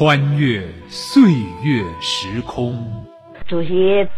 [0.00, 1.20] 穿越岁
[1.62, 2.74] 月时空。
[3.46, 3.68] 主席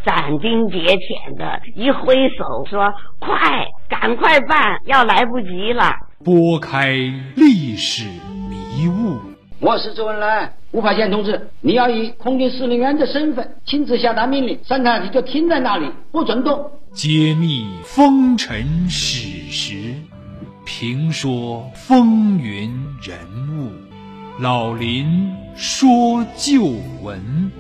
[0.07, 2.89] 斩钉截铁的一挥手说
[3.19, 5.91] ：“快，赶快办，要来不及了。”
[6.25, 6.95] 拨开
[7.35, 8.05] 历史
[8.49, 9.19] 迷雾。
[9.59, 16.71] 我是周恩来，吴法宪同志，你要以空军司令员的身份亲自下达命令，三台你就停在那里，不准动。
[16.93, 19.97] 揭秘风尘史实，
[20.65, 22.71] 评说风云
[23.03, 23.19] 人
[23.59, 23.73] 物，
[24.43, 26.65] 老林说旧
[27.01, 27.53] 闻。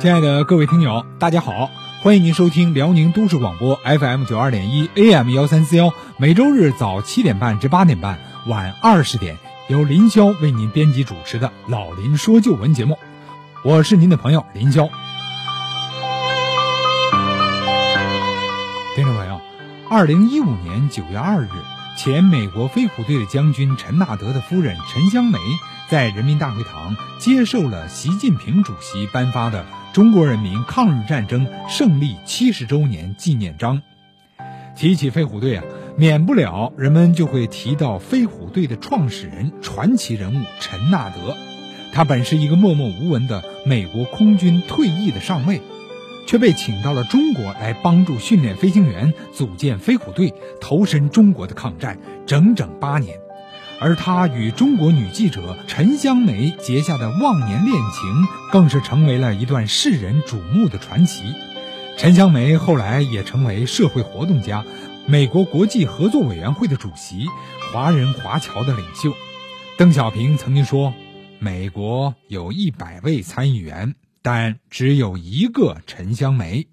[0.00, 1.70] 亲爱的各位听友，大家好，
[2.02, 9.36] 欢迎您收听辽宁都市广播 FM 九二点一 AM 幺三四幺，每周日早七点半至八点半，晚二十点，
[9.68, 12.98] 由林霄为您编辑主持的《老林说旧闻》节目，
[13.62, 14.90] 我是您的朋友林霄。
[19.90, 21.48] 二零一五年九月二日，
[21.96, 25.38] 前美国飞虎队的将军陈纳德的夫人陈香梅
[25.88, 29.64] 在人民大会堂接受了习近平主席颁发的。
[29.94, 33.80] 中国人民抗日战争胜利七十周年纪念章。
[34.76, 35.64] 提起飞虎队啊，
[35.96, 41.34] 免不了人们就会提到飞虎队的创始人、传奇人物陈纳德。
[41.94, 45.62] 他本是一个默默无闻的美国空军退役的上尉，
[46.28, 53.18] 却被请到了中国来帮助训练飞行员，组建飞虎队，投身中国的抗战整整八年。
[53.80, 61.32] 而他与中国女记者陈香梅结下的忘年恋情，更是成为了一段世人瞩目的传奇。
[61.96, 64.62] 陈香梅后来也成为社会活动家、
[65.06, 67.24] 美国国际合作委员会的主席、
[67.72, 69.14] 华人华侨的领袖。
[69.78, 70.92] 邓小平曾经说
[71.40, 76.66] ：“美国有一百位参议员，但只有一个陈香梅。”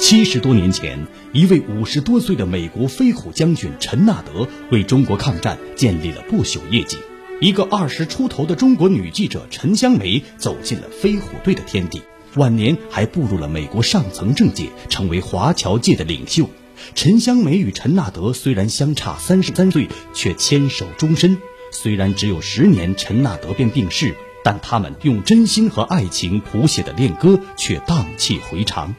[0.00, 6.98] 七十多年前，一位五十多岁的美国飞虎将军陈纳德为中国抗战建立了不朽业绩。
[7.40, 12.02] 一个二十出头的中国女记者陈香梅走进了飞虎队的天地，
[12.34, 16.48] 晚年还步入了美国上层政界，成为华侨界的领袖。
[16.94, 21.38] 陈香梅与陈纳德虽然相差三十三岁，却牵手终身。
[21.70, 24.14] 虽然只有十年，陈纳德便病逝，
[24.44, 28.94] 但他们用真心和爱情谱写的恋歌却荡气回肠。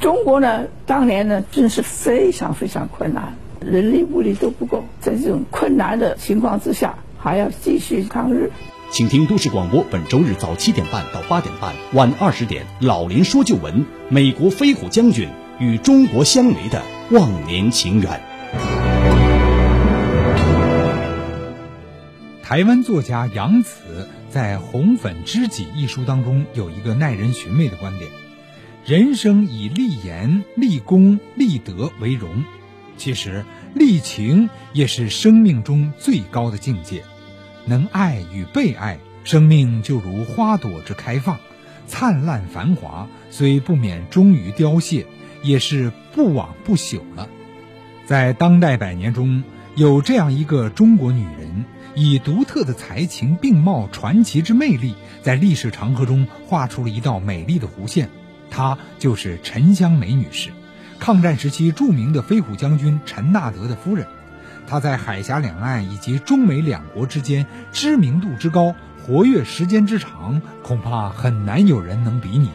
[0.00, 8.50] 中国呢，当年呢，真是非常非常困难，人力物力都不够，在这种困难的情况之下，还要继续抗日。
[8.90, 18.20] 请听都市广播，本周日早七点半到八点半，晚二十点，老林说旧闻：美国飞虎将军与中国相梅的忘年情缘。
[22.42, 28.10] 台湾作家杨子在《红粉知己》一书当中有一个耐人寻味的观点。
[28.84, 32.44] 人生以立言、立功、立德为荣，
[32.96, 33.44] 其实
[33.74, 37.02] 立情也是生命中最高的境界。
[37.64, 41.38] 能爱与被爱，生命就如花朵之开放，
[41.88, 45.06] 灿烂繁华，虽不免终于凋谢，
[45.42, 47.28] 也是不枉不朽了。
[48.04, 49.42] 在当代百年中，
[49.76, 58.08] 有这样一个中国女人，以独特的才情并茂、传奇之魅力，在历史长河中画出了一道美丽的弧线。
[58.50, 60.48] 她就是陈香梅女士，
[60.98, 64.06] 抗战时期著名的飞虎将军陈纳德的夫人。
[64.66, 72.48] 她在海峡两岸以及中美两国之间知名度之高，活跃时间之长，恐怕很难有人能比拟。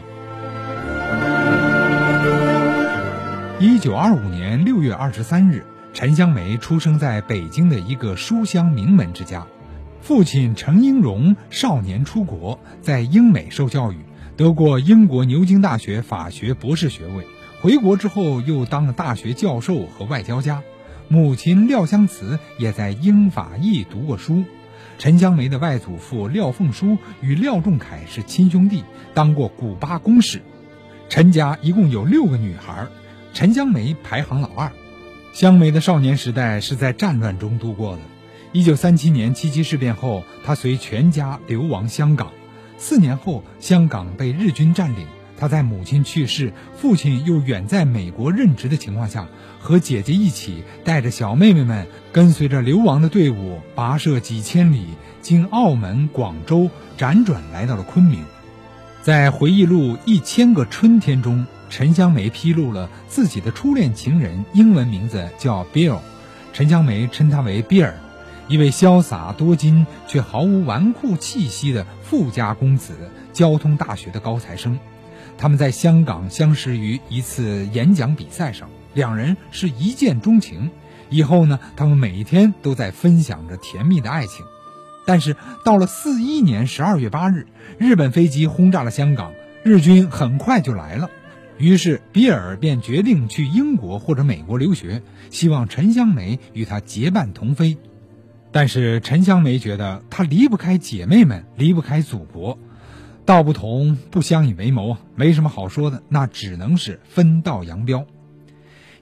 [3.60, 9.46] 一九二五年六月二十三日，陈香梅出生在北京的一个书香名门之家，
[10.00, 13.98] 父亲陈英荣少年出国，在英美受教育。
[14.34, 17.26] 得过英国牛津大学法学博士学位，
[17.60, 20.62] 回国之后又当了大学教授和外交家。
[21.08, 24.44] 母亲廖香慈也在英法意读过书。
[24.98, 28.82] 陈香梅的外祖父廖凤书与廖仲恺是亲兄弟，
[29.12, 30.40] 当过古巴公使。
[31.10, 32.86] 陈家一共有六个女孩，
[33.34, 34.72] 陈香梅排行老二。
[35.32, 38.02] 香梅的少年时代是在战乱中度过的。
[38.52, 42.32] 一九三七年七七事变后，她随全家流亡香港。
[42.76, 45.06] 四年后，香港被日军占领。
[45.38, 49.26] 他在母亲去世、父亲又远在美国任职的情况下，
[49.58, 54.86] 和姐姐一起带着小妹妹们，跟随着流亡的队伍，跋涉几千里，
[55.20, 58.24] 经澳门、广州，辗转来到了昆明。
[59.02, 65.98] 在回忆录《一千个春天》中，陈香梅披露了自己的初恋情人，英文名字叫 Bill，
[66.52, 67.94] 陈香梅称他为 Bill，。
[68.46, 74.78] 一位潇洒多金却毫无纨绔气息的富家公子，交通大学的高材生。
[75.36, 80.70] 他们在香港相识于一次演讲比赛上，两人是一见钟情。
[81.10, 84.46] 以后呢，他们每一天都在分享着甜蜜的爱情。
[85.04, 87.46] 但是到了四一年十二月八日，
[87.78, 89.32] 日本飞机轰炸了香港，
[89.62, 91.10] 日军很快就来了。
[91.58, 97.76] 于是比尔便决定去英国或者美国留学，希望陈香梅与他结伴同飞。
[98.50, 102.58] 但是陈香梅觉得她离不开姐妹们，离不开祖国，
[103.24, 108.06] 道不同不相以为谋，没什么好说的，那只能是分道扬镳。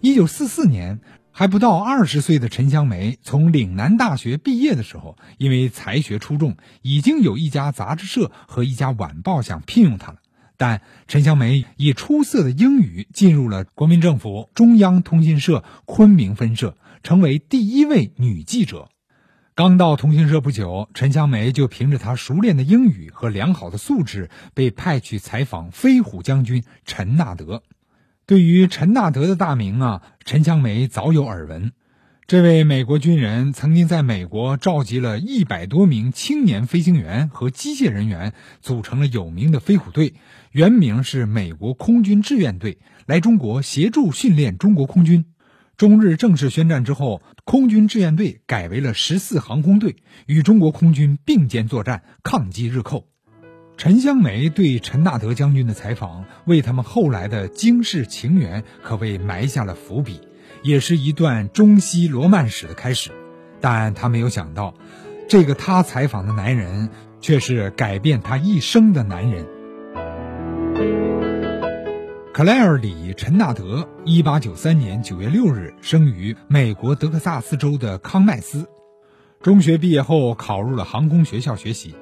[0.00, 1.00] 一九四四年，
[1.40, 10.18] 还不到二十岁的陈香梅从岭南大学毕业的时候，因为才学出众，已经有一家杂志社和一家晚报想聘用她了。
[10.58, 18.90] 但陈香梅以出色的英语进入了国民政府中央通讯社昆明分社，成为第一位女记者。
[19.54, 27.62] 刚到通讯社不久，陈香梅就凭着她熟练的英语和良好的素质，被派去采访飞虎将军陈纳德。
[28.30, 31.72] 对于陈纳德的大名啊，陈香梅早有耳闻。
[32.28, 40.14] 这位美国军人曾经在美国召集了一百多名青年飞行员和机械人员，组成了有名的飞虎队，
[40.52, 45.24] 原名是美国空军志愿队，来中国协助训练中国空军。
[45.76, 49.96] 中日正式宣战之后，空军志愿队改为了十四航空队，
[50.26, 53.08] 与中国空军并肩作战，抗击日寇。
[53.80, 60.20] 陈香梅对陈纳德将军的采访，为他们后来的惊世情缘可谓埋下了伏笔，
[60.62, 63.10] 也是一段中西罗曼史的开始。
[63.58, 64.74] 但他没有想到，
[65.30, 66.90] 这个他采访的男人，
[67.22, 69.46] 却是改变他一生的男人。
[72.34, 78.68] 克莱尔里·陈纳德，一八九三年九月六日生于美国德克萨斯州的康麦斯。
[79.40, 81.94] 中学毕业后，考入了航空学校学习。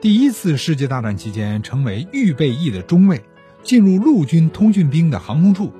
[0.00, 3.20] 第一次世界大战期间，成为预备役的中尉，
[3.64, 5.72] 进入陆军通讯兵的航空处。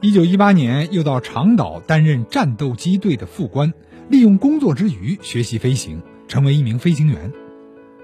[0.00, 3.74] 一九一八年，又到长岛担任战斗机队的副官，
[4.08, 7.32] 利用工作之余学习飞行，成为一名飞行员。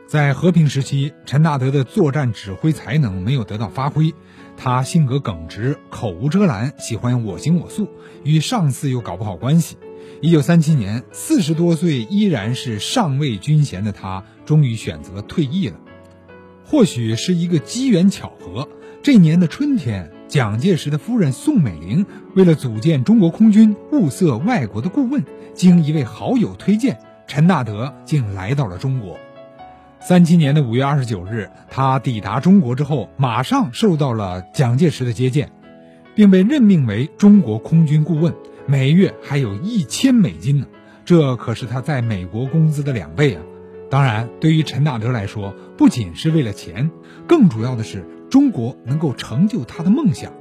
[0.08, 4.12] 在和平时期，陈纳德的作战指挥才能没有得到发挥。
[4.56, 7.86] 他性格耿直，口无遮拦，喜欢我行我素，
[8.24, 9.76] 与上司又搞不好关系。
[10.20, 15.76] 一九三七年，四十多岁依然是上尉军衔的他，终于选择退役了。
[16.64, 18.68] 或许是一个机缘巧合，
[19.02, 22.04] 这年的春天，蒋介石的夫人宋美龄
[22.34, 25.24] 为了组建中国空军，物色外国的顾问，
[25.54, 29.16] 经一位好友推荐，陈纳德竟来到了中国。
[30.00, 35.50] 三七年的五月二十九日，他抵达中国之后，马上受到了蒋介石的接见，
[36.14, 38.34] 并被任命为中国空军顾问，
[38.70, 40.66] 每月还有一千美金呢，
[41.06, 43.40] 这可是他在美国工资的两倍啊！
[43.88, 46.90] 当然，对于陈纳德来说，不仅是为了钱，
[47.26, 50.34] 更主要的是中国能够成就他的梦想。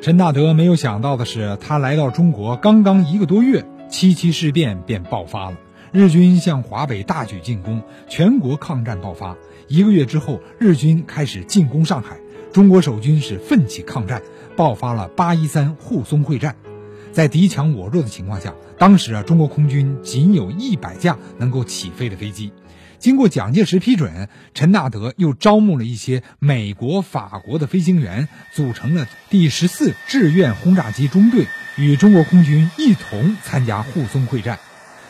[0.00, 5.58] 陈纳德没有想到的是，他来到中国刚刚一个多月，七七事变便爆发了。
[5.92, 9.36] 日军向华北大举进攻，全国抗战爆发。
[9.68, 12.20] 一个月之后，日军开始进攻上海，
[12.54, 14.22] 中国守军是奋起抗战，
[14.56, 16.56] 爆发了八一三沪淞会战。
[17.12, 22.52] 在敌强我弱的情况下，当时啊，中国空军仅有一百架能够起飞的飞机。
[22.98, 34.58] 经过蒋介石批准，陈纳德又招募了一些美国、法国的飞行员，组成了第十四志愿轰炸机中队，与中国空军一同参加沪淞会战。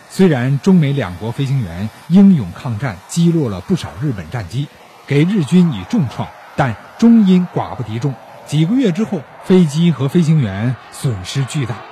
[0.08, 4.68] 虽然中美两国飞行员英勇抗战，击落了不少日本战机，
[5.06, 8.14] 给日军以重创，但终因寡不敌众。
[8.46, 11.89] 几个月之后，飞机和飞行员损失巨大。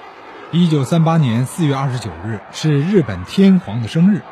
[0.51, 4.23] 一九三八年四月二十九日是日本天皇的生日，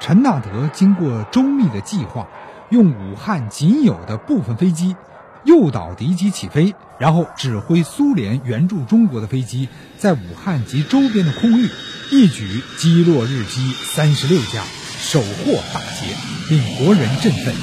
[0.00, 2.26] 陈纳德经过周密的计划，
[2.70, 4.96] 用武汉仅有的部分飞机
[5.44, 11.68] 诱导敌机起飞，然后指挥苏联援助中国的飞机在武汉及周边的空域。
[12.10, 14.64] 一举击落日机三十六架，
[14.96, 16.16] 首获大捷，
[16.48, 17.54] 令国人振奋。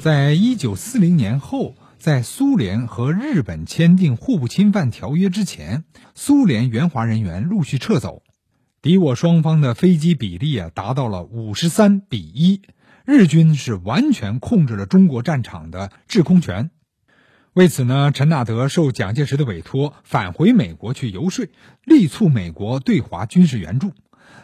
[0.00, 5.84] 在一九四零年后，在苏联和日本签订互不侵犯条约之前，
[6.14, 8.22] 苏联援华人员陆续撤走，
[8.82, 12.60] 敌我双方的飞机比例啊达到了五十三比一，
[13.06, 16.68] 日军是完全控制了中国战场的制空权。
[17.54, 21.46] 为此呢，陈纳德受蒋介石的委托返回美国去游说，
[21.84, 23.92] 力促美国对华军事援助。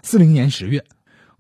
[0.02, 0.86] 四零年十月，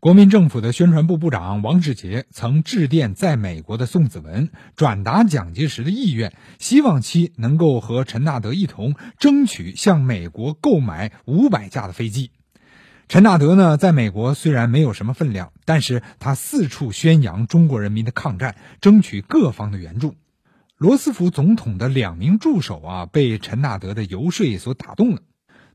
[0.00, 12.30] 国民政府的宣传部部长王世杰曾致电在美国的宋子文，转达蒋介石的意愿，希望其能够和陈纳德一同争取向美国购买五百架的飞机。
[13.08, 20.14] 陈纳德呢，在美国虽然没有什么分量，但是他四处宣扬中国人民的抗战，争取各方的援助。
[20.78, 25.20] 罗斯福总统的两名助手啊，被陈纳德的游说所打动了。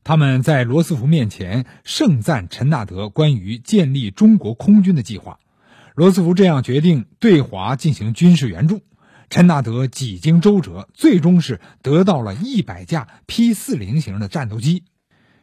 [0.06, 5.40] 他们在罗斯福面前盛赞陈纳德关于建立中国空军的计划。
[5.96, 8.82] 罗斯福这样决定对华进行军事援助。
[9.30, 14.84] 陈纳德几经周折，最终是得到了一百架 P 四零型的战斗机。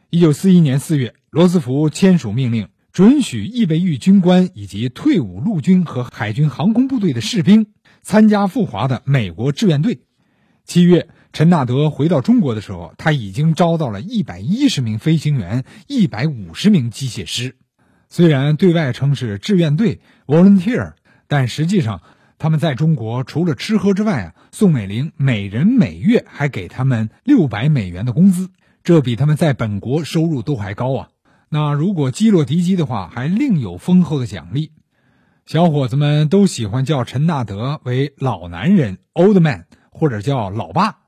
[0.08, 7.66] 一九四一年四月，罗斯福签署命令，准许预备役军官以及退伍陆军和海军航空部队的士兵
[8.00, 10.00] 参加赴华的美国志愿队。
[10.64, 11.10] 七月。
[11.34, 17.56] 陈纳德回到中国的时候，他已经招到了一百一十名飞行员、一百五十名机械师。
[18.08, 20.92] 虽然对外称是志愿队 （volunteer），
[21.26, 22.02] 但实际上
[22.38, 28.50] 他们在中国除了吃喝之外啊，宋美龄每人每月还给他们六百美元的工资，
[28.84, 31.08] 这比他们在本国收入都还高啊。
[31.48, 34.70] 那如果击落敌机的话，还另有丰厚的奖励。
[35.46, 40.98] 小伙子们都喜欢叫陈纳德为老男人 （old man） 或者叫老爸。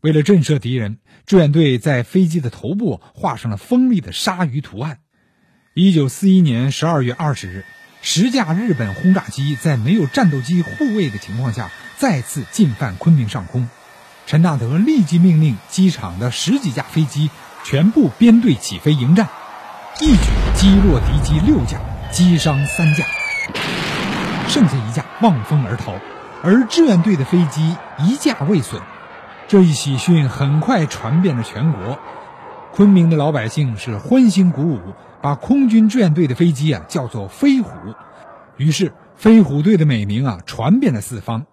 [0.00, 5.00] 为了震慑敌人，志愿队在飞机的头部画上了锋利的鲨鱼图案。
[5.74, 7.64] 一九四一年十二月二十日，
[8.00, 13.68] 十架日本轰炸机在没有战斗机护卫的情况下再次进犯昆明上空。
[14.26, 17.28] 陈纳德立即命令机场的十几架飞机
[17.62, 19.28] 全部编队起飞迎战，
[20.00, 20.18] 一举
[20.56, 21.78] 击落敌机六架，
[22.10, 23.04] 击伤三架，
[24.48, 25.92] 剩下一架望风而逃，
[26.42, 28.80] 而志愿队的飞机一架未损。
[29.50, 31.98] 这一喜讯很快传遍了全国，
[32.72, 34.78] 昆明的老百姓是欢欣鼓舞，
[35.20, 37.72] 把空军志愿队的飞机啊叫做“飞虎”，
[38.58, 41.46] 于是“飞虎队”的美名啊传遍了四方。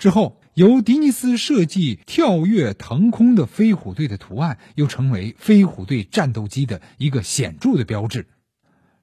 [0.00, 8.26] 之后，由迪尼斯设计跳跃腾空的飞虎队的图案，又成为飞虎队战斗机的一个显著的标志。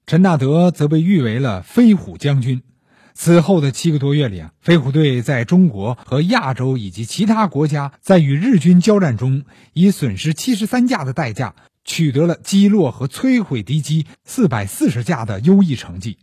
[0.05, 2.63] 陈纳德则被誉为了“飞虎将军”。
[3.13, 16.17] 此后的七个多月里啊，飞虎队在中国和亚洲以及其他国家在与日军交战中，以损失七十三架的代价，取得了击落和摧毁敌机四百四十架的优异成绩。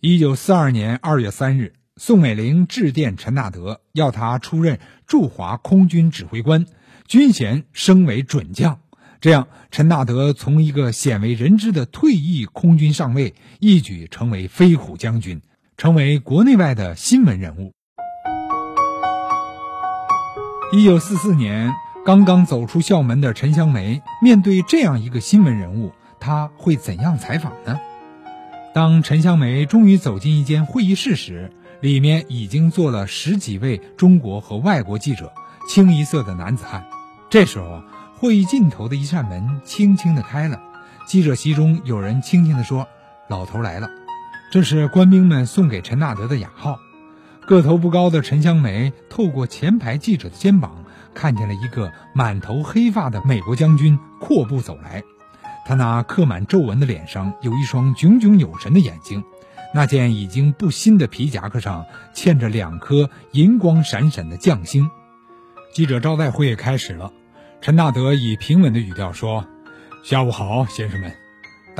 [0.00, 6.66] 一九四二年二月三日，宋美龄致电陈纳德，要他出任驻华空军指挥官，
[7.06, 8.80] 军衔升为准将。
[9.20, 15.42] 这样，陈纳德从一个鲜为人知的退役空军上尉，一举成为飞虎将军。
[15.80, 17.72] 成为国内外的新闻人物。
[20.72, 21.72] 一九四四年，
[22.04, 27.80] 刚刚走出校门的陈香梅，面对这样一个新闻人物，他会怎样采访呢？
[28.74, 35.32] 当陈香梅终于走进一间会议室时，里面已经坐了十几位中国和外国记者，
[35.66, 36.84] 清一色的男子汉。
[37.30, 37.82] 这时候，
[38.18, 40.60] 会议尽头的一扇门轻轻的开了，
[41.06, 42.86] 记者席中有人轻轻的说
[43.28, 43.88] ：“老头来了。”
[44.50, 46.80] 这是官兵们送给陈纳德的雅号。
[47.46, 55.04] 个头不高的陈香梅透过前排记者的肩膀，看见了一个满头黑发的美国将军阔步走来。
[55.64, 59.22] 他那刻满皱纹的脸上有一双炯炯有神的眼睛，
[59.72, 64.90] 那件已经不新的皮夹克上嵌着两颗银光闪闪的将星。
[65.72, 67.12] 记者招待会开始了。
[67.60, 69.46] 陈纳德以平稳的语调说
[70.02, 71.14] ：“下午好，先生们。”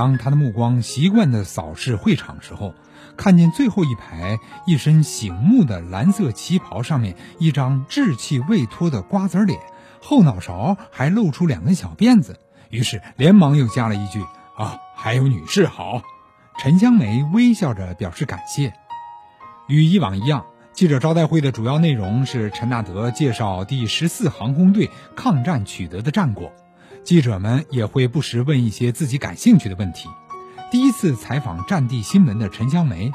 [0.00, 2.72] 当他的目光习惯地扫视会场时候，
[3.18, 9.60] 看见最后一排一身醒目的蓝色旗袍上面一张稚气未脱的瓜子脸，
[10.00, 12.38] 后脑勺还露出两根小辫子，
[12.70, 14.24] 于是连忙又加了一句
[14.56, 16.00] ：“啊，还有女士好。”
[16.58, 18.72] 陈香梅微笑着表示感谢。
[19.68, 26.50] 与以往一样，记者招待会的主要内容是陈纳德介绍第十四航空队抗战取得的战果。
[27.02, 30.08] 记者们也会不时问一些自己感兴趣的问题。
[30.70, 33.12] 第一次采访战地新闻的陈香梅，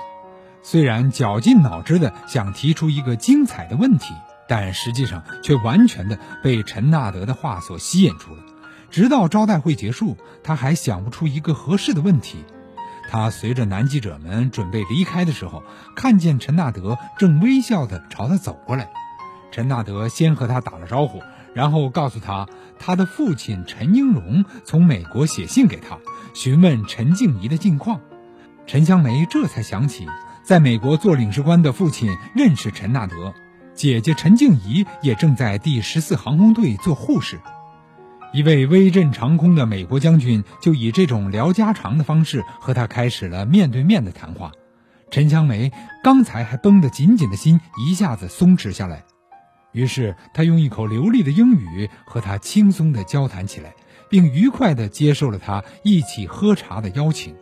[0.62, 4.14] 虽然绞尽脑汁的想提出一个精彩的问题，
[4.50, 8.44] 但实际上却完全的被陈纳德的话所吸引住了。
[8.92, 12.44] 直到招待会结束，他还想不出一个合适的问题。
[13.10, 15.64] 他随着男记者们准备离开的时候，
[15.96, 18.90] 看见陈纳德正微笑的朝他走过来。
[19.52, 21.22] 陈纳德先和他打了招呼。
[21.56, 22.48] 然后告诉他，
[22.78, 25.98] 他的父亲陈英荣从美国写信给他，
[26.34, 28.02] 询问陈静怡的近况。
[28.68, 30.06] 陈香梅这才想起，
[30.44, 33.34] 在美国做领事官的父亲认识陈纳德，
[33.74, 37.40] 姐姐陈静怡也正在第十四航空队做护士。
[38.34, 44.52] 一位威震长空的美国将军就以这种聊家常的方式和他开始了面对面的谈话。
[45.10, 45.72] 陈香梅
[46.04, 49.06] 刚才还绷得紧紧的心一下子松弛下来。
[49.76, 53.76] 于是他用一口流利的英语和他轻松地交谈起来，
[54.10, 57.36] 并愉快地接受了他一起喝茶的邀请。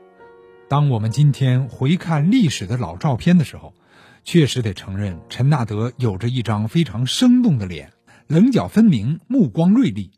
[0.68, 3.76] 当我们今天回看历史的老照片的时候，
[4.24, 7.94] 确实得承认，陈纳德有着一张非常生动的脸，
[8.26, 10.12] 棱角分明，目光锐利。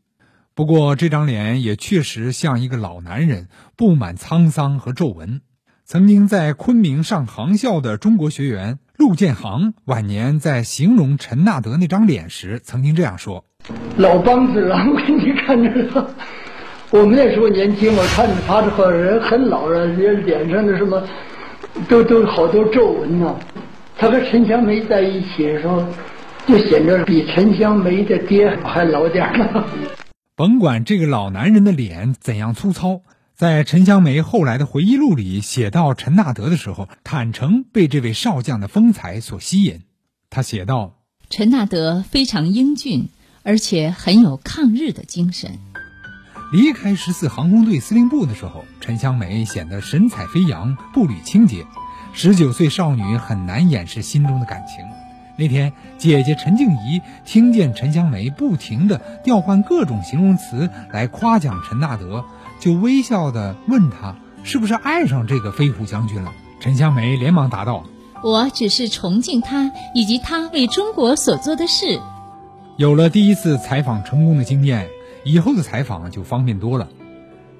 [0.53, 5.41] 不过，这张脸也确实像一个老男人，布满沧桑和皱纹。
[5.83, 13.43] 曾经在昆明上航校的中国学员陆建航，晚年在形容陈纳德那张脸时，曾经这样说
[13.97, 16.09] ：“老梆子了，我给你看着了。
[16.91, 21.03] 我们那时候年轻，我看着他这个人很老了，脸上的什么，
[21.89, 23.35] 都都好多皱纹呢。
[23.97, 25.85] 他和陈香梅在一起的时候，
[26.45, 29.63] 就显得比陈香梅的爹还老点儿
[30.37, 33.01] 甭管这个老男人的脸怎样粗糙，
[33.35, 39.81] 在陈香梅后来的回忆录里写到陈纳德的时候，坦诚被这位少将的风采所吸引。
[40.29, 40.99] 他写道
[41.29, 43.09] ：“陈纳德非常英俊，
[43.43, 45.59] 而且很有抗日的精神。”
[46.53, 51.65] 离开十四航空队司令部的时候，陈香梅显得神采飞扬、步履清洁。
[52.13, 54.85] 十九岁少女很难掩饰心中的感情。
[55.37, 62.23] 那天，姐姐陈静怡听见陈香梅不停地调换各种形容词来夸奖陈纳德，
[62.65, 67.85] 就微笑地问他：“是不是爱上这个飞虎将军了？”陈香梅连忙答道
[68.23, 72.01] ：“我只是崇敬他以及他为中国所做的事。”
[72.77, 74.87] 有了第一次采访成功的经验，
[75.23, 76.87] 以后的采访就方便多了。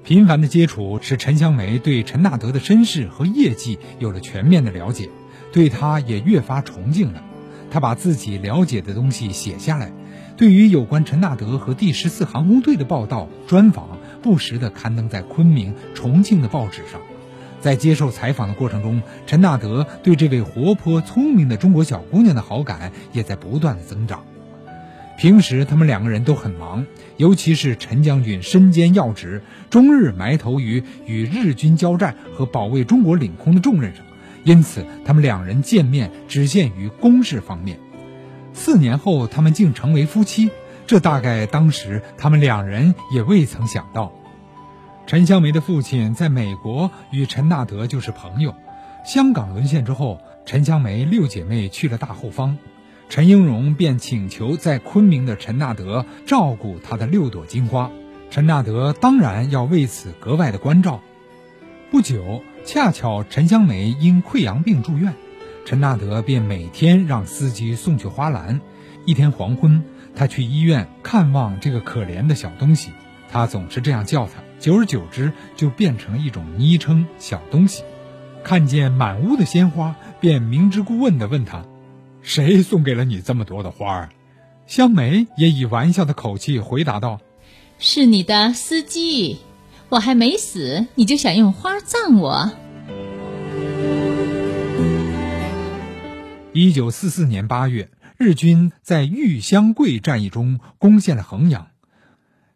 [0.02, 5.08] 频繁的接触使陈香梅对陈纳德的身世和业绩有了全面的了解，
[5.52, 7.22] 对他也越发崇敬了。
[7.70, 9.92] 他把自己了解的东西写下来，
[10.36, 13.86] 对于有关陈纳德和第十四航空队的报道、专访，
[14.26, 17.00] 不时地刊登在昆明、重庆的报纸上。
[17.60, 24.24] 在接受采访的过程中，陈纳德对这位活泼聪明的中国小姑娘的好感也在不断的增长。
[25.16, 26.84] 平时他们两个人都很忙，
[27.16, 34.04] 尤其是陈将军身兼要职，终日埋头于与日军交战和保卫中国领空的重任上。
[34.42, 37.78] 因此，他们两人见面只限于公事方面。
[38.52, 40.50] 四年后，他们竟成为夫妻，
[40.86, 44.12] 这大概当时他们两人也未曾想到。
[45.06, 48.54] 陈香梅的父亲在美国与陈纳德就是朋友。
[49.04, 52.58] 香港沦陷之后，陈香梅六姐妹去了大后方，
[53.08, 57.90] 陈英荣便请求在昆明的陈纳德照顾她的六朵金花。
[58.30, 61.00] 陈纳德当然要为此格外的关照。
[61.90, 62.42] 不久。
[62.66, 65.14] 恰巧陈香梅因溃疡病住院，
[65.64, 68.60] 陈纳德便每天让司机送去花篮。
[69.04, 69.84] 一天黄昏，
[70.16, 72.90] 他去医院看望这个可怜的小东西，
[73.30, 77.84] 他总是这样叫他，久而久之就变成了一种昵称“小东西”。
[78.42, 81.66] 看见满屋的鲜花，便明知故问地问他
[82.22, 84.08] ：“谁送给了你这么多的花儿？”
[84.66, 87.20] 香梅也以玩笑的口气回答道
[87.78, 89.38] ：“是你的司机。”
[89.90, 92.50] 我还没死，你就想用花葬我？
[96.52, 101.68] 一九四四年八月，日军在豫湘桂战役中攻陷了衡阳，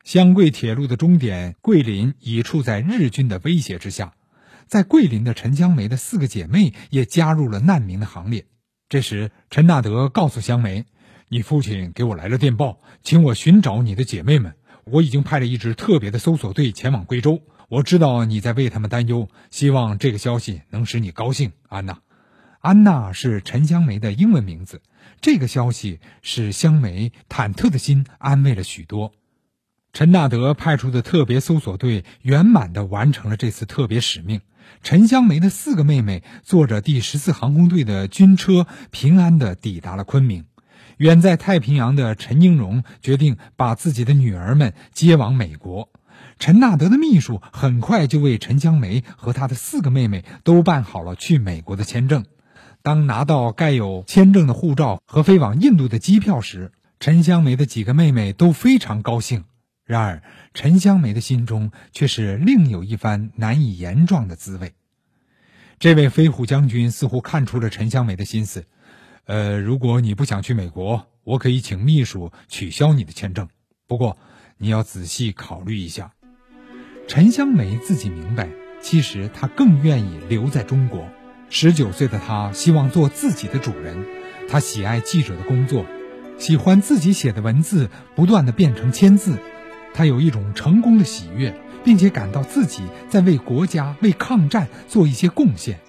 [0.04, 4.14] 湘桂铁路的终点桂林已处在日军的威胁之下。
[4.66, 8.46] 在桂林的陈香梅的四个姐妹也加入了难民的行列。
[8.88, 10.86] 这时，陈纳德告诉香梅
[11.28, 14.54] ：“你父亲给我来了电报，请我寻找你的姐妹们。”
[14.86, 17.42] 我已经派了一支特别的搜索队前往贵州。
[17.68, 21.98] 我知道你在为他们担忧，希望这个消息能使你高兴，安娜。
[22.60, 24.82] 安娜是陈香梅的英文名字。
[25.22, 29.12] 这个消息使香梅忐忑的心安慰了许多。
[29.94, 34.42] 陈纳德派出的特别搜索队圆满地完成了这次特别使命。
[34.82, 40.44] 陈香梅的四个妹妹坐着第十四航空队的军车，平安地抵达了昆明。
[40.98, 45.88] 远在太平洋的陈英荣决定把自己的女儿们接往美国。
[46.38, 52.26] 陈纳德的秘书很快就为陈香梅和她的四个妹妹都办好了去美国的签证。
[52.82, 59.44] 当拿到盖有签证的护照和飞往印度的机票时，陈香梅的几个妹妹都非常高兴。
[59.84, 60.22] 然而，
[60.54, 64.72] 陈香梅的心中却是另有一番难以言状的滋味。
[65.78, 68.66] 这位飞虎将军似乎看出了陈香梅的心思。
[69.24, 73.48] 呃，如果你不想去美国，我可以请秘书取消你的签证。
[73.86, 74.16] 不过，
[74.58, 76.12] 你要仔细考虑一下。
[77.08, 78.48] 陈香梅自己明白，
[78.80, 81.08] 其实她更愿意留在中国。
[81.52, 84.06] 十九岁的他希望做自己的主人，
[84.48, 85.84] 他喜爱记者的工作，
[86.38, 89.36] 喜欢自己写的文字不断的变成签字。
[89.92, 95.80] 他有一种成功的喜悦，并且感到自己在为国家、为抗战做一些贡献。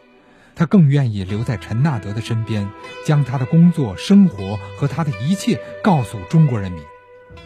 [0.56, 2.68] 他更愿意留在陈纳德的身边，
[3.06, 6.82] 将他的工作、生活和他的一切告诉中国人民。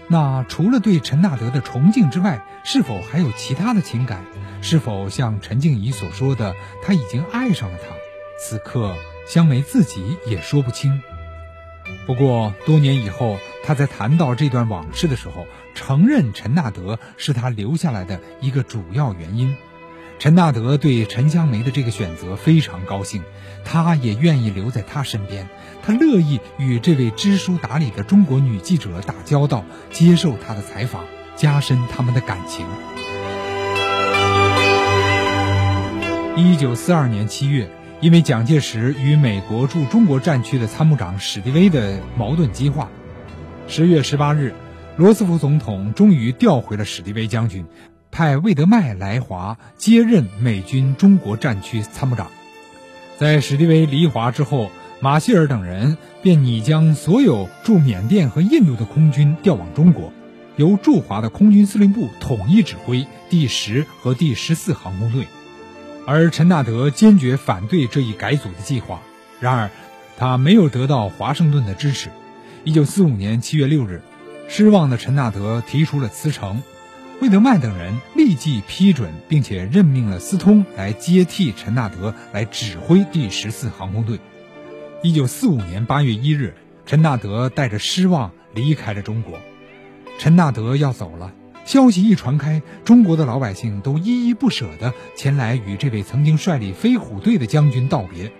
[0.07, 4.23] 那除了对陈纳德的崇敬之外，是否还有其他的情感？
[4.61, 7.93] 是否像陈静怡所说的，他已经爱上了他？
[8.37, 8.95] 此刻
[9.27, 11.01] 香梅自己也说不清。
[12.05, 19.55] 不过多年以后，她在谈到这段往事的时候，承认陈纳德是她留下来的一个主要原因。
[20.17, 23.21] 陈纳德对陈香梅的这个选择非常高兴，
[23.65, 25.49] 他也愿意留在她身边，
[25.83, 31.03] 他乐意与这位知书达理的中国女记者打交道，接受她的采访，
[31.35, 32.65] 加深他们的感情。
[36.37, 37.69] 一九四二年七月，
[38.01, 42.89] 因为蒋介石与美国驻中国战区的参谋长史迪威的矛盾激化，
[43.67, 44.53] 十月十八日，
[44.97, 47.65] 罗斯福总统终于调回了史迪威将军。
[48.11, 52.27] 派魏德迈来华接任美军中国战区参谋长，
[53.17, 60.13] 在史迪威离华之后，马歇尔等人便拟将所有驻缅甸和印度的空军调往中国，
[60.57, 65.27] 由驻华的空军司令部统一指挥第十和第十四航空队。
[66.07, 69.01] 而陈纳德坚决反对这一改组的计划，
[69.39, 69.69] 然而
[70.17, 72.09] 他没有得到华盛顿的支持。
[72.63, 74.01] 一九四五年七月六日，
[74.47, 76.61] 失望的陈纳德提出了辞呈。
[77.21, 84.19] 魏德曼等人立即批准，并且任命了斯通来接替陈纳德来指挥第十四航空队。
[85.01, 89.39] 一九四五年八月一日，陈纳德带着失望离开了中国。
[90.19, 91.31] 陈纳德要走了，
[91.65, 98.31] 消息一传开，中国的老百姓都依依不舍地前来与这位曾经率领飞虎队的将军道别。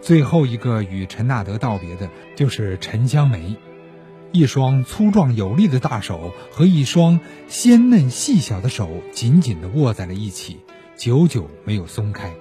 [0.00, 3.56] 最后一个与陈纳德道别的就是陈香梅。
[4.30, 10.58] 一双粗壮有力的大手和一双鲜嫩细小的手紧紧地握在了一起，
[10.96, 12.32] 久久没有松开。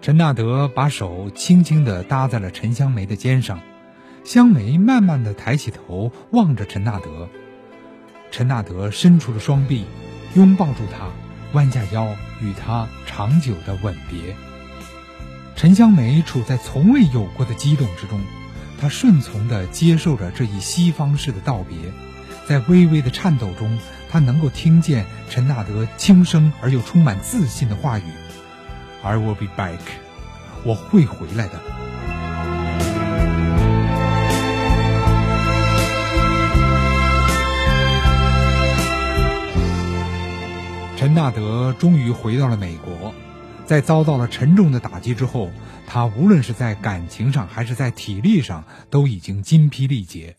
[0.00, 3.60] 陈纳德把手轻轻地搭在了陈香梅的肩上，
[4.24, 7.28] 香梅慢慢地抬起头望着陈纳德。
[8.30, 9.86] 陈纳德伸出了双臂，
[10.34, 11.08] 拥抱住她，
[11.52, 12.08] 弯下腰
[12.40, 14.36] 与她长久的吻别。
[15.56, 18.20] 陈香梅处在从未有过的激动之中。
[18.80, 21.76] 她顺从地接受着这一西方式的道别，
[22.46, 23.76] 在微微的颤抖中，
[24.08, 28.04] 他能够听见陈纳德轻声而又充满自信的话语
[29.02, 29.80] ：“I will be back，
[30.62, 31.60] 我会回来的。”
[40.98, 43.14] 陈纳德终于回到了美国，
[43.64, 45.48] 在遭到了沉重的打击之后。
[45.86, 50.34] 他无论是在感情上还是在体力上都已经筋疲力竭。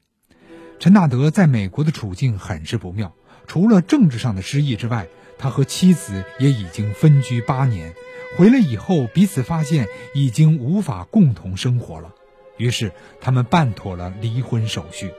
[0.78, 3.16] 陈纳德在美国的处境很是不妙，
[3.48, 7.94] 除了政治上的失意之外，他和妻子也已经分居八年。
[8.38, 12.14] 回来以后，彼此发现已经无法共同生活了，
[12.58, 12.92] 于是
[13.22, 15.14] 他们办妥了离婚手续。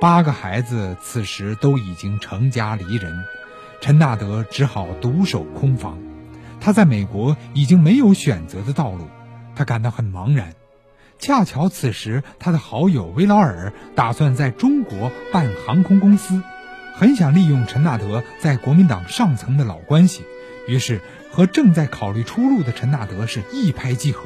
[0.00, 3.24] 八个孩子此时都已经成家离人，
[3.84, 5.98] 陈纳德只好独守空房。
[6.58, 9.06] 他在美国已经没有选择的道路。
[9.54, 10.54] 他感到很茫然，
[11.18, 16.42] 恰巧此时他的好友维劳尔打算在中国办航空公司，
[16.94, 20.22] 很想利用陈纳德在国民党上层的老关系，
[20.66, 24.22] 于是和正在考虑出路的陈纳德是一拍即合。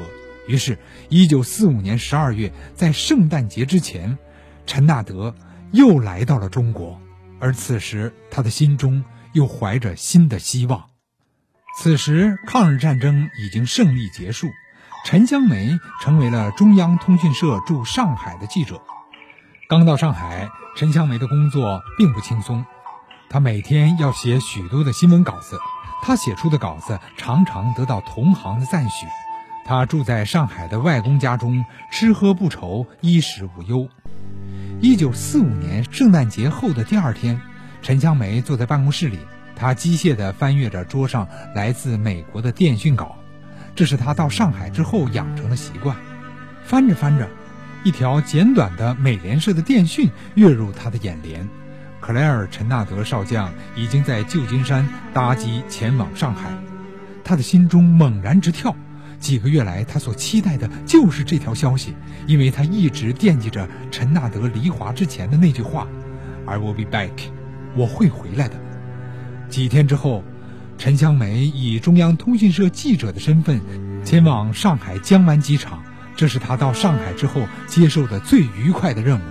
[0.46, 4.18] 于是，一九四五年十二月，在圣诞节之前，
[4.66, 5.34] 陈纳德
[5.72, 7.00] 又来到了中国，
[7.40, 9.02] 而此时他的心中
[9.38, 10.86] 又怀着新的希望。
[11.78, 14.48] 此时，抗日战争已经胜利结束。
[15.04, 18.82] 陈香梅成为了中央通讯社驻上海的记者。
[19.68, 22.64] 刚到上海，陈香梅的工作并不轻松。
[23.30, 25.56] 她每天要写许多的新闻稿子，
[26.02, 29.06] 她写出的稿子常常得到同行的赞许。
[29.64, 33.88] 她住在上海的外公家中，吃喝不愁，衣食无忧。
[34.80, 37.40] 一九四五年圣诞节后的第二天，
[37.82, 39.18] 陈香梅坐在办公室里，
[39.54, 43.16] 她机械地翻阅着桌上来自美国的电讯稿。
[43.74, 45.96] 这是他到上海之后养成的习惯。
[46.64, 47.28] 翻着翻着，
[47.84, 51.48] 一条简短的美联社的电讯跃入他的眼帘：
[52.00, 56.50] 克莱尔·陈纳德少将已经在旧金山搭机前往上海。
[57.22, 58.74] 他的心中猛然直跳。
[59.20, 61.94] 几个月来，他所期待的就是这条消息，
[62.26, 65.86] 因为他一直惦记着陈纳德离华之前的那句话
[66.46, 67.10] ：“I will be back，
[67.78, 68.54] 我会回来的。”
[69.48, 70.22] 几天之后。
[70.80, 73.60] 陈香梅以中央通讯社记者的身份
[74.04, 75.82] 前往上海江湾机场，
[76.14, 79.22] 这是他到上海之后接受的最愉快的任务。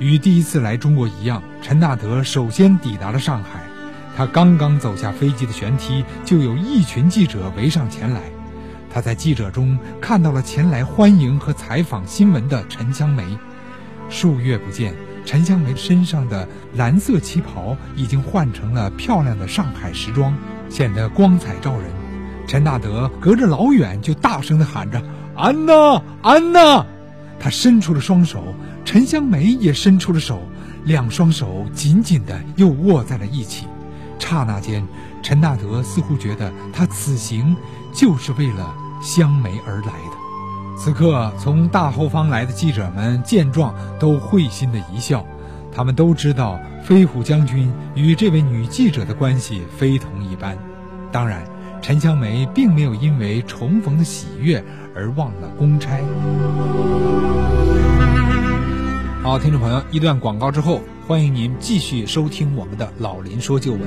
[0.00, 3.62] 与第一次来中国一样，陈纳德首先抵达了上海。
[4.16, 8.22] 他刚刚走下飞机的舷梯，就有一群记者围上前来。
[8.92, 13.38] 他在记者中看到了前来欢迎和采访新闻的陈香梅。
[14.10, 15.11] 数月不见。
[15.24, 20.34] 陈香梅身上的蓝色旗袍已经换成了漂亮的上海时装，
[20.68, 21.90] 显得光彩照人。
[22.46, 25.02] 陈纳德隔着老远就大声地喊着
[25.36, 26.84] ：“安娜，安娜！”
[27.38, 28.42] 他伸出了双手，
[28.84, 30.42] 陈香梅也伸出了手，
[30.84, 33.66] 两双手紧紧地又握在了一起。
[34.18, 34.86] 刹那间，
[35.22, 37.56] 陈纳德似乎觉得他此行
[37.92, 40.21] 就是为了香梅而来的。
[40.76, 45.24] 此刻，从大后方来的记者们见状，都会心的一笑。
[45.70, 50.56] 他们都知道飞虎将军与这位女记者的关系非同一般。
[51.10, 51.42] 当然。
[51.82, 54.62] 陈香梅并没有因为重逢的喜悦
[54.94, 55.98] 而忘了公差。
[59.24, 63.80] 好，听众朋友，一段广告之后，欢迎您继续收听我们的《老林说旧闻》。